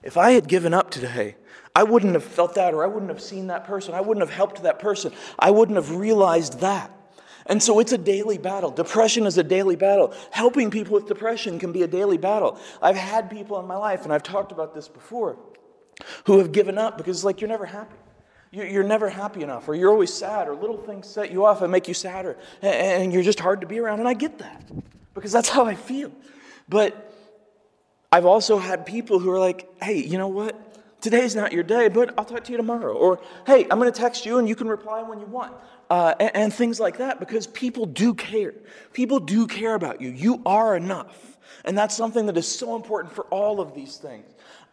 [0.02, 1.36] if I had given up today,
[1.76, 3.94] I wouldn't have felt that, or I wouldn't have seen that person.
[3.94, 5.13] I wouldn't have helped that person.
[5.38, 6.92] I wouldn't have realized that.
[7.46, 8.72] And so it's a daily battle.
[8.72, 10.13] Depression is a daily battle.
[10.32, 12.58] Helping people with depression can be a daily battle.
[12.82, 15.38] I've had people in my life, and I've talked about this before
[16.25, 17.95] who have given up because it's like you're never happy.
[18.51, 21.71] You're never happy enough, or you're always sad, or little things set you off and
[21.71, 23.99] make you sadder, and you're just hard to be around.
[23.99, 24.63] And I get that
[25.15, 26.12] because that's how I feel.
[26.69, 27.12] But
[28.12, 30.56] I've also had people who are like, hey, you know what?
[31.01, 32.93] Today's not your day, but I'll talk to you tomorrow.
[32.93, 35.53] Or, hey, I'm going to text you and you can reply when you want.
[35.89, 38.53] Uh, and, and things like that because people do care.
[38.93, 40.10] People do care about you.
[40.10, 41.39] You are enough.
[41.65, 44.25] And that's something that is so important for all of these things.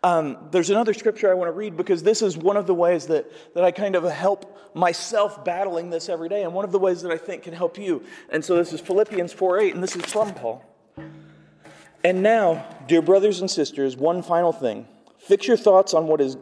[0.03, 3.07] Um, there's another scripture I want to read because this is one of the ways
[3.09, 6.79] that, that I kind of help myself battling this every day, and one of the
[6.79, 8.03] ways that I think can help you.
[8.31, 10.65] And so this is Philippians 4 8, and this is from Paul.
[12.03, 14.87] And now, dear brothers and sisters, one final thing.
[15.19, 16.39] Fix your thoughts on what is,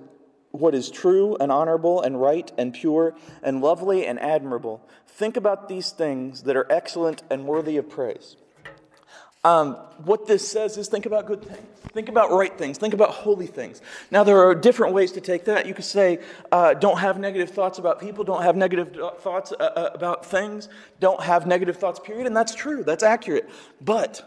[0.52, 4.88] what is true and honorable and right and pure and lovely and admirable.
[5.08, 8.36] Think about these things that are excellent and worthy of praise.
[9.48, 11.66] Um, what this says is think about good things.
[11.94, 12.76] Think about right things.
[12.76, 13.80] Think about holy things.
[14.10, 15.64] Now, there are different ways to take that.
[15.64, 16.18] You could say,
[16.52, 20.68] uh, don't have negative thoughts about people, don't have negative thoughts uh, uh, about things,
[21.00, 22.26] don't have negative thoughts, period.
[22.26, 23.48] And that's true, that's accurate.
[23.80, 24.20] But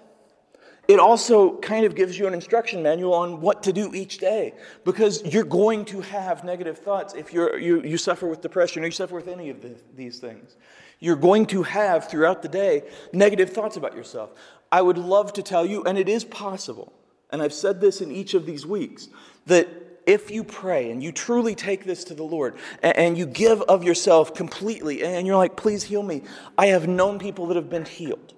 [0.87, 4.55] it also kind of gives you an instruction manual on what to do each day
[4.83, 8.87] because you're going to have negative thoughts if you're, you, you suffer with depression or
[8.87, 10.55] you suffer with any of the, these things.
[10.99, 14.31] You're going to have throughout the day negative thoughts about yourself.
[14.71, 16.93] I would love to tell you, and it is possible,
[17.29, 19.09] and I've said this in each of these weeks,
[19.47, 19.67] that
[20.05, 23.83] if you pray and you truly take this to the Lord and you give of
[23.83, 26.23] yourself completely and you're like, please heal me,
[26.57, 28.33] I have known people that have been healed.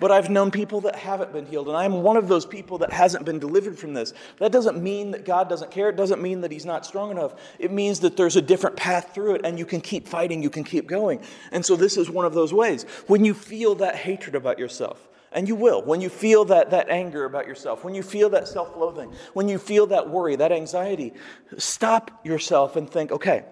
[0.00, 2.92] But I've known people that haven't been healed, and I'm one of those people that
[2.92, 4.12] hasn't been delivered from this.
[4.38, 5.90] That doesn't mean that God doesn't care.
[5.90, 7.34] It doesn't mean that He's not strong enough.
[7.60, 10.50] It means that there's a different path through it, and you can keep fighting, you
[10.50, 11.20] can keep going.
[11.52, 12.82] And so, this is one of those ways.
[13.06, 16.88] When you feel that hatred about yourself, and you will, when you feel that, that
[16.88, 20.52] anger about yourself, when you feel that self loathing, when you feel that worry, that
[20.52, 21.12] anxiety,
[21.58, 23.44] stop yourself and think, okay,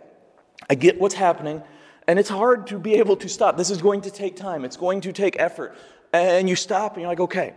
[0.68, 1.62] I get what's happening.
[2.06, 3.56] And it's hard to be able to stop.
[3.56, 4.64] This is going to take time.
[4.64, 5.76] It's going to take effort
[6.12, 7.54] and you stop and you're like, okay,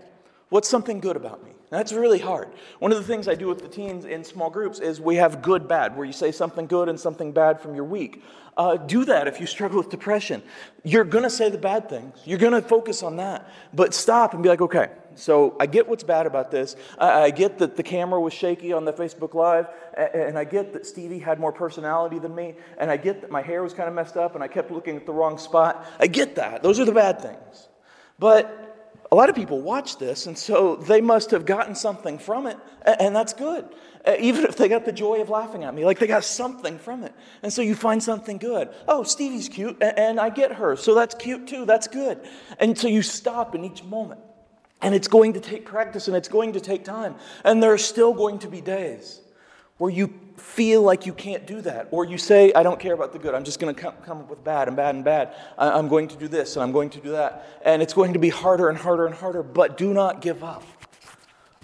[0.49, 1.52] what's something good about me?
[1.73, 2.49] That's really hard.
[2.79, 5.41] One of the things I do with the teens in small groups is we have
[5.41, 8.23] good bad, where you say something good and something bad from your week.
[8.55, 10.43] Uh, do that if you struggle with depression.
[10.83, 13.49] You're going to say the bad things, you're going to focus on that.
[13.73, 16.75] But stop and be like, okay, so I get what's bad about this.
[16.97, 20.73] I, I get that the camera was shaky on the Facebook Live, and I get
[20.73, 23.89] that Stevie had more personality than me, and I get that my hair was kind
[23.89, 25.86] of messed up and I kept looking at the wrong spot.
[25.99, 26.63] I get that.
[26.63, 27.67] Those are the bad things.
[28.19, 28.62] But
[29.13, 32.58] a lot of people watch this, and so they must have gotten something from it,
[32.84, 33.63] and that's good.
[34.19, 37.04] Even if they got the joy of laughing at me, like they got something from
[37.04, 37.13] it.
[37.43, 38.69] And so you find something good.
[38.88, 42.28] Oh, Stevie's cute, and I get her, so that's cute too, that's good.
[42.58, 44.19] And so you stop in each moment.
[44.82, 47.13] And it's going to take practice and it's going to take time.
[47.43, 49.21] And there are still going to be days
[49.78, 53.13] where you feel like you can't do that, or you say, I don't care about
[53.13, 55.35] the good, I'm just going to come, come up with bad and bad and bad.
[55.57, 57.47] I'm going to do this and I'm going to do that.
[57.63, 60.63] And it's going to be harder and harder and harder, but do not give up.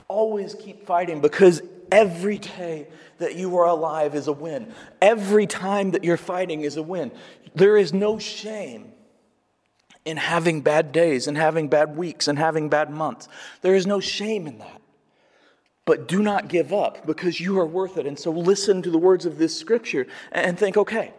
[0.08, 2.88] Always keep fighting because every day
[3.20, 4.74] that you are alive is a win.
[5.02, 7.12] Every time that you're fighting is a win.
[7.56, 8.92] There is no shame
[10.06, 13.28] in having bad days and having bad weeks and having bad months.
[13.62, 14.79] There is no shame in that.
[15.90, 18.06] But do not give up because you are worth it.
[18.06, 21.14] And so listen to the words of this scripture and think, okay,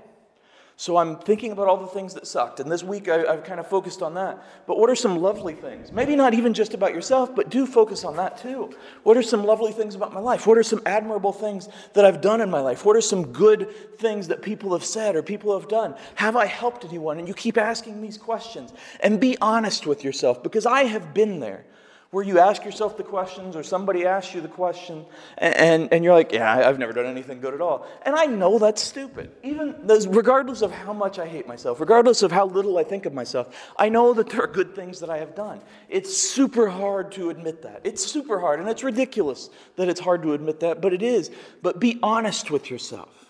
[0.76, 2.61] so I'm thinking about all the things that sucked.
[2.61, 4.40] And this week I, have kind of focused on that.
[4.68, 5.90] But what are some lovely things?
[5.90, 8.72] Maybe not even just about yourself, but do focus on that too.
[9.02, 10.46] What are some lovely things about my life?
[10.46, 12.85] What are some admirable things that I've done in my life?
[12.85, 15.96] What are some good things that people have said or people have done?
[16.14, 17.18] Have I helped anyone?
[17.18, 18.72] And you keep asking these questions.
[19.00, 21.64] And be honest with yourself because I have been there
[22.11, 25.05] where you ask yourself the questions or somebody asks you the question
[25.38, 27.87] and, and, and, you're like, yeah, I've never done anything good at all.
[28.03, 29.31] And I know that's stupid.
[29.44, 33.07] Even those, regardless of how much I hate myself, regardless of how little I think
[33.07, 35.61] of myself, I know that there are good things that I have done.
[35.88, 37.83] It's super hard to admit that.
[37.85, 38.59] It's super hard.
[38.59, 41.31] And it's ridiculous that it's hard to admit that, but it is.
[41.62, 43.20] But be honest with yourself.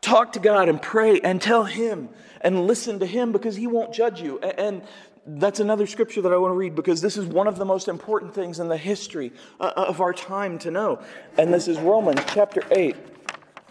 [0.00, 2.08] Talk to God and pray and tell Him
[2.40, 4.38] and listen to Him because He won't judge you.
[4.38, 4.82] And
[5.26, 7.88] that's another scripture that I want to read because this is one of the most
[7.88, 11.02] important things in the history uh, of our time to know.
[11.36, 12.94] And this is Romans chapter 8,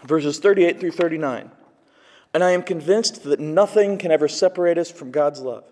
[0.04, 1.50] verses 38 through 39.
[2.34, 5.64] And I am convinced that nothing can ever separate us from God's love.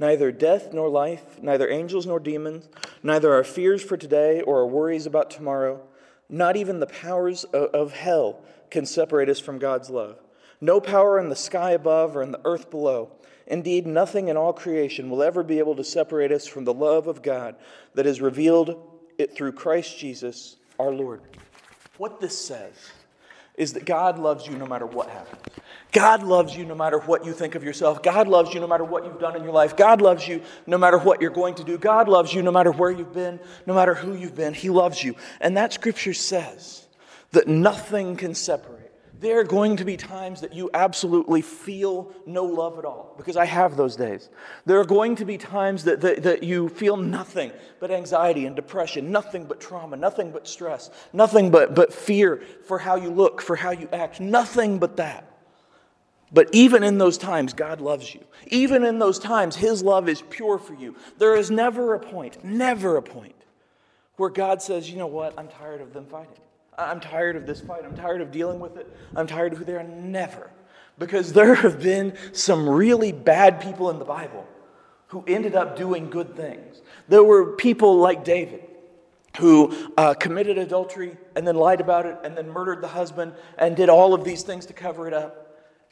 [0.00, 2.68] Neither death nor life, neither angels nor demons,
[3.04, 5.80] neither our fears for today or our worries about tomorrow,
[6.28, 10.18] not even the powers of hell can separate us from God's love.
[10.60, 13.12] No power in the sky above or in the earth below
[13.48, 17.06] Indeed, nothing in all creation will ever be able to separate us from the love
[17.06, 17.56] of God
[17.94, 18.76] that is revealed
[19.16, 21.22] it through Christ Jesus our Lord.
[21.96, 22.74] What this says
[23.56, 25.42] is that God loves you no matter what happens.
[25.92, 28.02] God loves you no matter what you think of yourself.
[28.02, 29.76] God loves you no matter what you've done in your life.
[29.76, 31.78] God loves you no matter what you're going to do.
[31.78, 34.52] God loves you no matter where you've been, no matter who you've been.
[34.52, 35.16] He loves you.
[35.40, 36.86] And that scripture says
[37.32, 38.77] that nothing can separate
[39.20, 43.36] there are going to be times that you absolutely feel no love at all, because
[43.36, 44.30] I have those days.
[44.64, 47.50] There are going to be times that, that, that, you feel nothing
[47.80, 52.78] but anxiety and depression, nothing but trauma, nothing but stress, nothing but, but fear for
[52.78, 55.24] how you look, for how you act, nothing but that.
[56.32, 58.22] But even in those times, God loves you.
[58.48, 60.94] Even in those times, His love is pure for you.
[61.16, 63.34] There is never a point, never a point,
[64.16, 66.38] where God says, you know what, I'm tired of them fighting.
[66.78, 67.84] I'm tired of this fight.
[67.84, 68.88] I'm tired of dealing with it.
[69.16, 69.82] I'm tired of who they are.
[69.82, 70.50] Never.
[70.98, 74.46] Because there have been some really bad people in the Bible
[75.08, 76.80] who ended up doing good things.
[77.08, 78.64] There were people like David
[79.38, 83.76] who uh, committed adultery and then lied about it and then murdered the husband and
[83.76, 85.44] did all of these things to cover it up.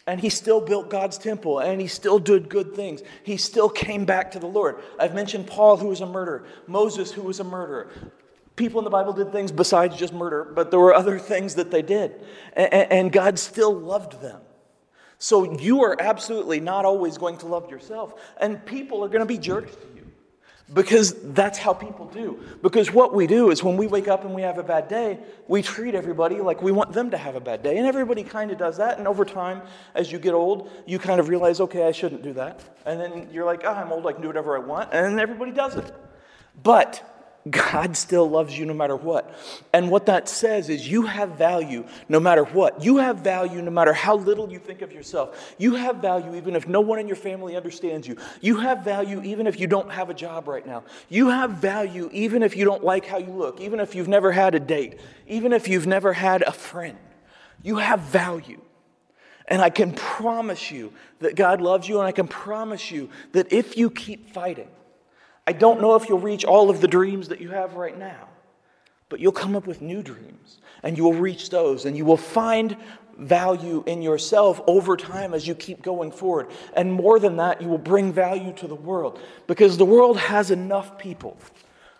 [0.07, 3.03] And he still built God's temple and he still did good things.
[3.25, 4.77] He still came back to the Lord.
[4.99, 7.89] I've mentioned Paul, who was a murderer, Moses, who was a murderer,
[8.57, 11.71] People in the Bible did things besides just murder, but there were other things that
[11.71, 12.25] they did.
[12.55, 14.41] And, and God still loved them.
[15.19, 18.15] So you are absolutely not always going to love yourself.
[18.39, 20.07] And people are going to be jerks to you
[20.75, 22.41] because that's how people do.
[22.61, 25.19] Because what we do is when we wake up and we have a bad day,
[25.49, 27.79] we treat everybody like we want them to have a bad day.
[27.79, 28.99] And everybody kind of does that.
[28.99, 29.63] And over time,
[29.95, 32.61] as you get old, you kind of realize, okay, I shouldn't do that.
[32.85, 34.93] And then you're like, oh, I'm old, I can do whatever I want.
[34.93, 35.95] And everybody does it.
[36.63, 37.16] But
[37.49, 39.33] God still loves you no matter what.
[39.73, 42.83] And what that says is you have value no matter what.
[42.83, 45.55] You have value no matter how little you think of yourself.
[45.57, 48.17] You have value even if no one in your family understands you.
[48.41, 50.83] You have value even if you don't have a job right now.
[51.09, 54.33] You have value even if you don't like how you look, even if you've never
[54.33, 56.99] had a date, even if you've never had a friend.
[57.63, 58.61] You have value.
[59.49, 63.53] And I can promise you that God loves you, and I can promise you that
[63.53, 64.69] if you keep fighting,
[65.47, 68.29] I don't know if you'll reach all of the dreams that you have right now,
[69.09, 72.17] but you'll come up with new dreams and you will reach those and you will
[72.17, 72.77] find
[73.19, 76.49] value in yourself over time as you keep going forward.
[76.75, 80.51] And more than that, you will bring value to the world because the world has
[80.51, 81.37] enough people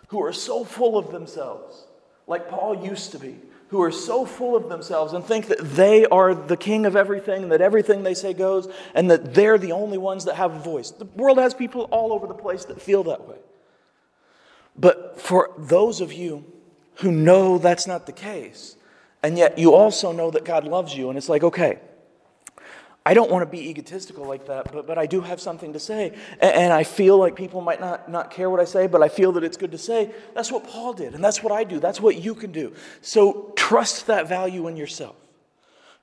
[0.07, 1.85] who are so full of themselves,
[2.27, 3.37] like Paul used to be,
[3.69, 7.43] who are so full of themselves and think that they are the king of everything,
[7.43, 10.59] and that everything they say goes, and that they're the only ones that have a
[10.59, 10.91] voice.
[10.91, 13.37] The world has people all over the place that feel that way.
[14.77, 16.45] But for those of you
[16.95, 18.75] who know that's not the case,
[19.21, 21.79] and yet you also know that God loves you, and it's like, okay,
[23.07, 25.79] I don't want to be egotistical like that, but, but I do have something to
[25.79, 26.07] say.
[26.41, 29.07] And, and, I feel like people might not, not care what I say, but I
[29.07, 30.11] feel that it's good to say.
[30.35, 31.79] That's what Paul did, and that's what I do.
[31.79, 32.73] That's what you can do.
[32.99, 35.15] So trust that value in yourself.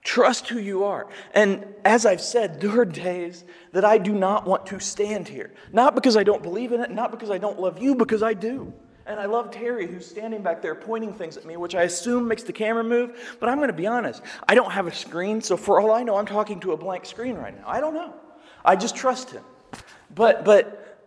[0.02, 1.06] Trust who you are.
[1.34, 5.52] And as I've said, there are days that I do not want to stand here.
[5.74, 8.32] Not because I don't believe in it, not because I don't love you, because I
[8.32, 8.72] do.
[9.06, 12.26] And I love Terry, who's standing back there pointing things at me, which I assume
[12.26, 13.36] makes the camera move.
[13.38, 14.22] But I'm going to be honest.
[14.48, 17.04] I don't have a screen, so for all I know, I'm talking to a blank
[17.04, 17.68] screen right now.
[17.68, 18.14] I don't know.
[18.64, 19.44] I just trust him.
[20.14, 20.98] But, but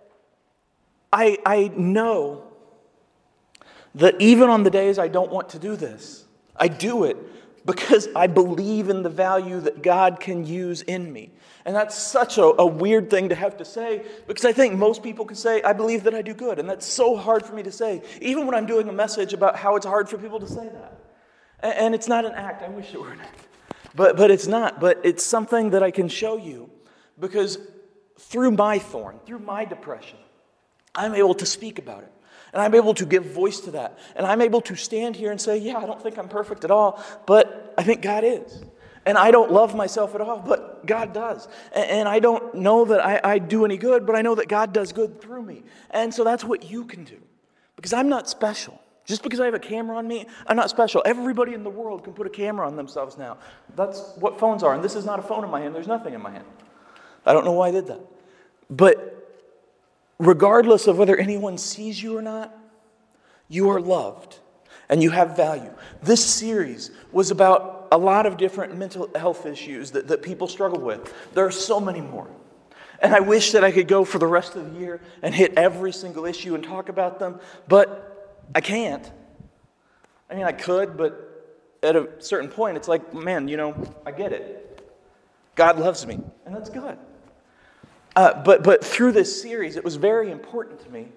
[1.12, 2.44] I, I know
[3.96, 7.18] that even on the days I don't want to do this, I do it
[7.68, 11.32] because I believe in the value that God can use in me.
[11.66, 15.04] And that's such a, a, weird thing to have to say because I think most
[15.04, 16.60] people can say, I believe that I do good.
[16.60, 19.58] And that's so hard for me to say, even when I'm doing a message about
[19.58, 21.00] how it's hard for people to say that.
[21.60, 22.64] And, and it's not an act.
[22.64, 23.48] I wish it were an act.
[23.94, 24.80] But, but it's not.
[24.80, 26.70] But it's something that I can show you
[27.20, 27.58] because
[28.18, 30.20] through my thorn, through my depression,
[30.96, 32.14] I'm able to speak about it.
[32.58, 34.00] And I'm able to give voice to that.
[34.16, 36.72] And I'm able to stand here and say, yeah, I don't think I'm perfect at
[36.72, 38.64] all, but I think God is.
[39.06, 41.48] And I don't love myself at all, but God does.
[41.72, 44.74] And I don't know that I, I, do any good, but I know that God
[44.74, 45.66] does good through me.
[45.92, 47.20] And so that's what you can do.
[47.76, 48.82] Because I'm not special.
[49.06, 51.04] Just because I have a camera on me, I'm not special.
[51.06, 53.38] Everybody in the world can put a camera on themselves now.
[53.76, 54.74] That's what phones are.
[54.74, 56.46] And this is not a phone in my hand, there's nothing in my hand.
[57.24, 58.02] I don't know why I did that.
[58.68, 59.17] But
[60.20, 62.56] regardless of whether anyone sees you or not,
[63.48, 64.40] you are loved
[64.90, 65.74] and you have value.
[66.02, 70.80] This series was about a lot of different mental health issues that, that people struggle
[70.80, 71.14] with.
[71.34, 72.28] There are so many more.
[73.00, 75.54] And I wish that I could go for the rest of the year and hit
[75.56, 79.10] every single issue and talk about them, but I can't.
[80.30, 81.24] I mean, I could, but
[81.84, 83.76] at a certain point, it's like, man, you know,
[84.06, 84.64] I get it.
[85.56, 86.98] God loves me, and that's good.
[88.18, 91.08] Uh, but, but through this series, it was very important to me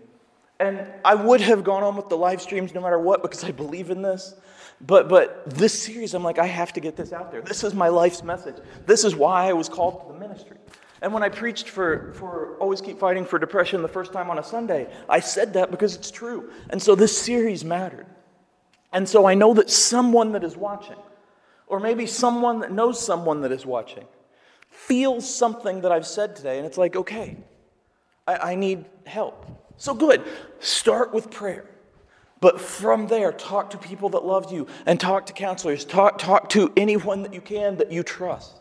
[0.60, 3.50] and I would have gone on with the live streams no matter what because I
[3.50, 4.34] believe in this.
[4.82, 7.40] But, but this series, I'm like, I have to get this out there.
[7.40, 8.56] This is my life's message.
[8.86, 10.58] This is why I was called to the ministry.
[11.00, 14.38] And when I preached for, for Always Keep Fighting for Depression the first time on
[14.38, 16.50] a Sunday, I said that because it's true.
[16.68, 18.06] And so this series mattered.
[18.92, 20.98] And so I know that someone that is watching,
[21.66, 24.04] or maybe someone that knows someone that is watching,
[24.86, 26.58] feels something that I've said today.
[26.58, 27.36] And it's like, okay,
[28.26, 29.46] I, I need help.
[29.76, 30.22] So good.
[30.58, 31.68] Start with prayer.
[32.40, 35.84] But from there, talk to people that love you and talk to counselors.
[35.84, 38.60] Talk, talk to anyone that you can that you trust.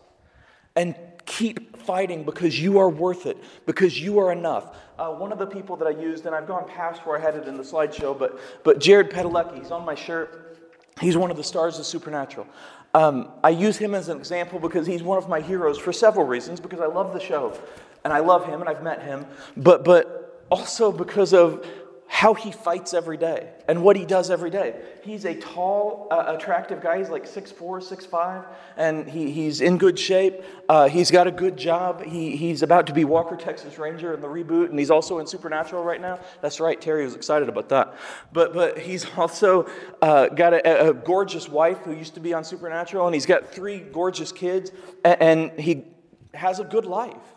[0.76, 4.76] And keep fighting because you are worth it, because you are enough.
[4.98, 7.36] Uh, one of the people that I used, and I've gone past where I had
[7.36, 10.58] it in the slideshow, but, but Jared Padalecki, he's on my shirt.
[11.00, 12.48] He's one of the stars of Supernatural.
[12.94, 16.26] Um, I use him as an example because he's one of my heroes for several
[16.26, 17.58] reasons, because I love the show
[18.04, 19.26] and I love him and I've met him.
[19.56, 21.66] But, but also because of
[22.12, 24.76] how he fights every day and what he does every day.
[25.04, 26.98] He's a tall, uh, attractive guy.
[26.98, 28.46] He's like 6'4, 6'5,
[28.78, 30.44] and he, he's in good shape.
[30.68, 32.04] Uh, he's got a good job.
[32.04, 35.28] He, he's about to be Walker, Texas Ranger in the reboot, and he's also in
[35.28, 36.20] Supernatural right now.
[36.42, 37.96] That's right, Terry was excited about that.
[38.34, 39.70] But, but he's also
[40.02, 43.54] uh, got a, a, gorgeous wife who used to be on Supernatural, and he's got
[43.54, 44.72] three gorgeous kids,
[45.06, 45.86] and, and he
[46.34, 47.36] has a good life.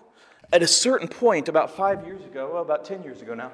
[0.52, 3.52] At a certain point, about five years ago, well, about 10 years ago now,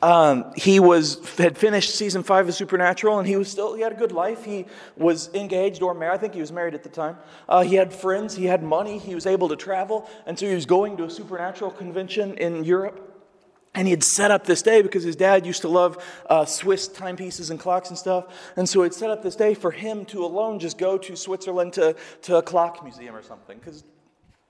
[0.00, 3.92] um, he was had finished season five of Supernatural, and he was still he had
[3.92, 4.44] a good life.
[4.44, 6.14] He was engaged or married.
[6.14, 7.16] I think he was married at the time.
[7.48, 8.36] Uh, he had friends.
[8.36, 8.98] He had money.
[8.98, 12.64] He was able to travel, and so he was going to a Supernatural convention in
[12.64, 13.04] Europe.
[13.74, 16.88] And he had set up this day because his dad used to love uh, Swiss
[16.88, 18.52] timepieces and clocks and stuff.
[18.56, 21.74] And so he'd set up this day for him to alone just go to Switzerland
[21.74, 23.84] to, to a clock museum or something, because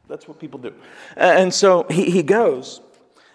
[0.09, 0.73] that's what people do.
[1.17, 2.81] And so he, he goes,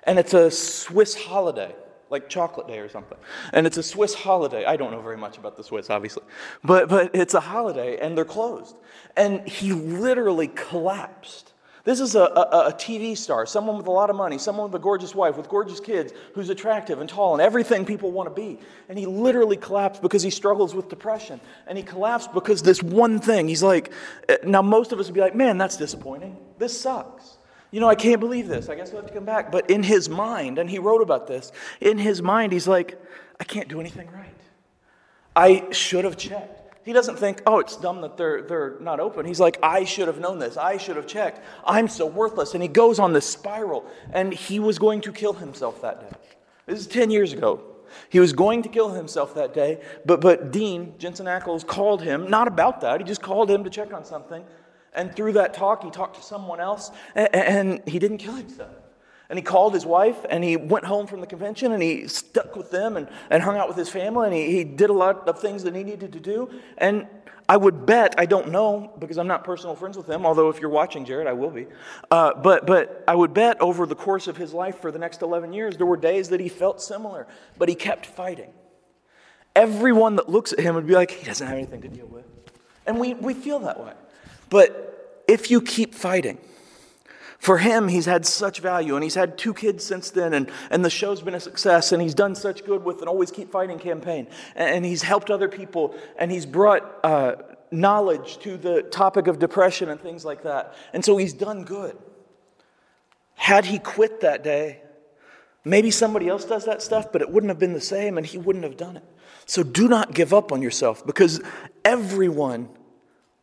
[0.03, 1.76] and it's a Swiss holiday
[2.14, 3.18] like Chocolate Day or something.
[3.51, 4.64] And it's a Swiss holiday.
[4.64, 6.24] I don't know very much about the Swiss, obviously.
[6.64, 8.78] But, but it's a holiday, and they're closed.
[9.18, 11.51] And he literally collapsed.
[11.84, 14.80] This is a, a, a, TV star, someone with a lot of money, someone with
[14.80, 18.41] a gorgeous wife, with gorgeous kids, who's attractive and tall and everything people want to
[18.41, 18.57] be.
[18.88, 21.41] And he literally collapsed because he struggles with depression.
[21.68, 23.91] And he collapsed because this one thing, he's like,
[24.30, 26.38] eh, now most of us would be like, man, that's disappointing.
[26.57, 27.38] This sucks
[27.74, 28.69] you know, I can't believe this.
[28.69, 29.51] I guess we'll have to come back.
[29.51, 31.51] But in his mind, and he wrote about this,
[31.82, 33.01] in his mind, he's like,
[33.39, 34.30] I can't do anything right.
[35.36, 36.86] I should have checked.
[36.86, 39.26] He doesn't think, oh, it's dumb that they're, they're not open.
[39.26, 40.55] He's like, I should have known this.
[40.55, 41.41] I should have checked.
[41.65, 42.53] I'm so worthless.
[42.53, 46.17] And he goes on this spiral, and he was going to kill himself that day.
[46.67, 47.63] This is 10 years ago.
[48.09, 52.30] He was going to kill himself that day, but, but Dean, Jensen Ackles, called him,
[52.30, 52.99] not about that.
[52.99, 54.43] He just called him to check on something.
[54.96, 58.76] And through that talk, he talked to someone else, and, he didn't kill himself.
[59.30, 62.56] And he called his wife, and he went home from the convention, and he stuck
[62.56, 65.28] with them and, and hung out with his family, and he, he did a lot
[65.28, 66.50] of things that he needed to do.
[66.78, 67.08] And
[67.48, 70.62] I would bet, I don't know, because I'm not personal friends with him, although if
[70.62, 71.68] you're watching, Jared, I will be.
[72.10, 75.22] Uh, but, but I would bet over the course of his life for the next
[75.22, 77.28] 11 years, there were days that he felt similar,
[77.58, 78.54] but he kept fighting.
[79.56, 82.26] Everyone that looks at him would be like, he doesn't have anything to deal with.
[82.86, 83.94] And we, we feel that way.
[84.54, 86.38] But if you keep fighting,
[87.39, 90.86] for him, he's had such value, and he's had two kids since then, and, and
[90.86, 93.80] the show's been a success, and he's done such good with an Always Keep Fighting
[93.80, 97.38] campaign, and, and he's helped other people, and he's brought uh,
[97.72, 100.76] knowledge to the topic of depression and things like that.
[100.93, 101.97] And so he's done good.
[103.34, 104.82] Had he quit that day,
[105.66, 108.38] maybe somebody else does that stuff, but it wouldn't have been the same, and he
[108.38, 109.06] wouldn't have done it.
[109.47, 111.41] So do not give up on yourself, because
[111.84, 112.70] everyone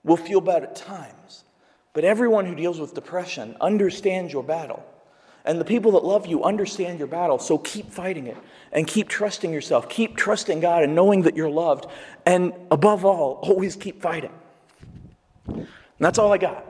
[0.04, 1.44] will feel bad at times.
[1.92, 4.84] But everyone who deals with depression understands your battle.
[5.44, 7.38] And the people that love you understand your battle.
[7.38, 8.36] So keep fighting it
[8.72, 9.88] and keep trusting yourself.
[9.88, 11.86] Keep trusting God and knowing that you're loved.
[12.26, 14.32] And above all, always keep fighting.
[15.46, 15.66] And
[15.98, 16.69] that's all I got.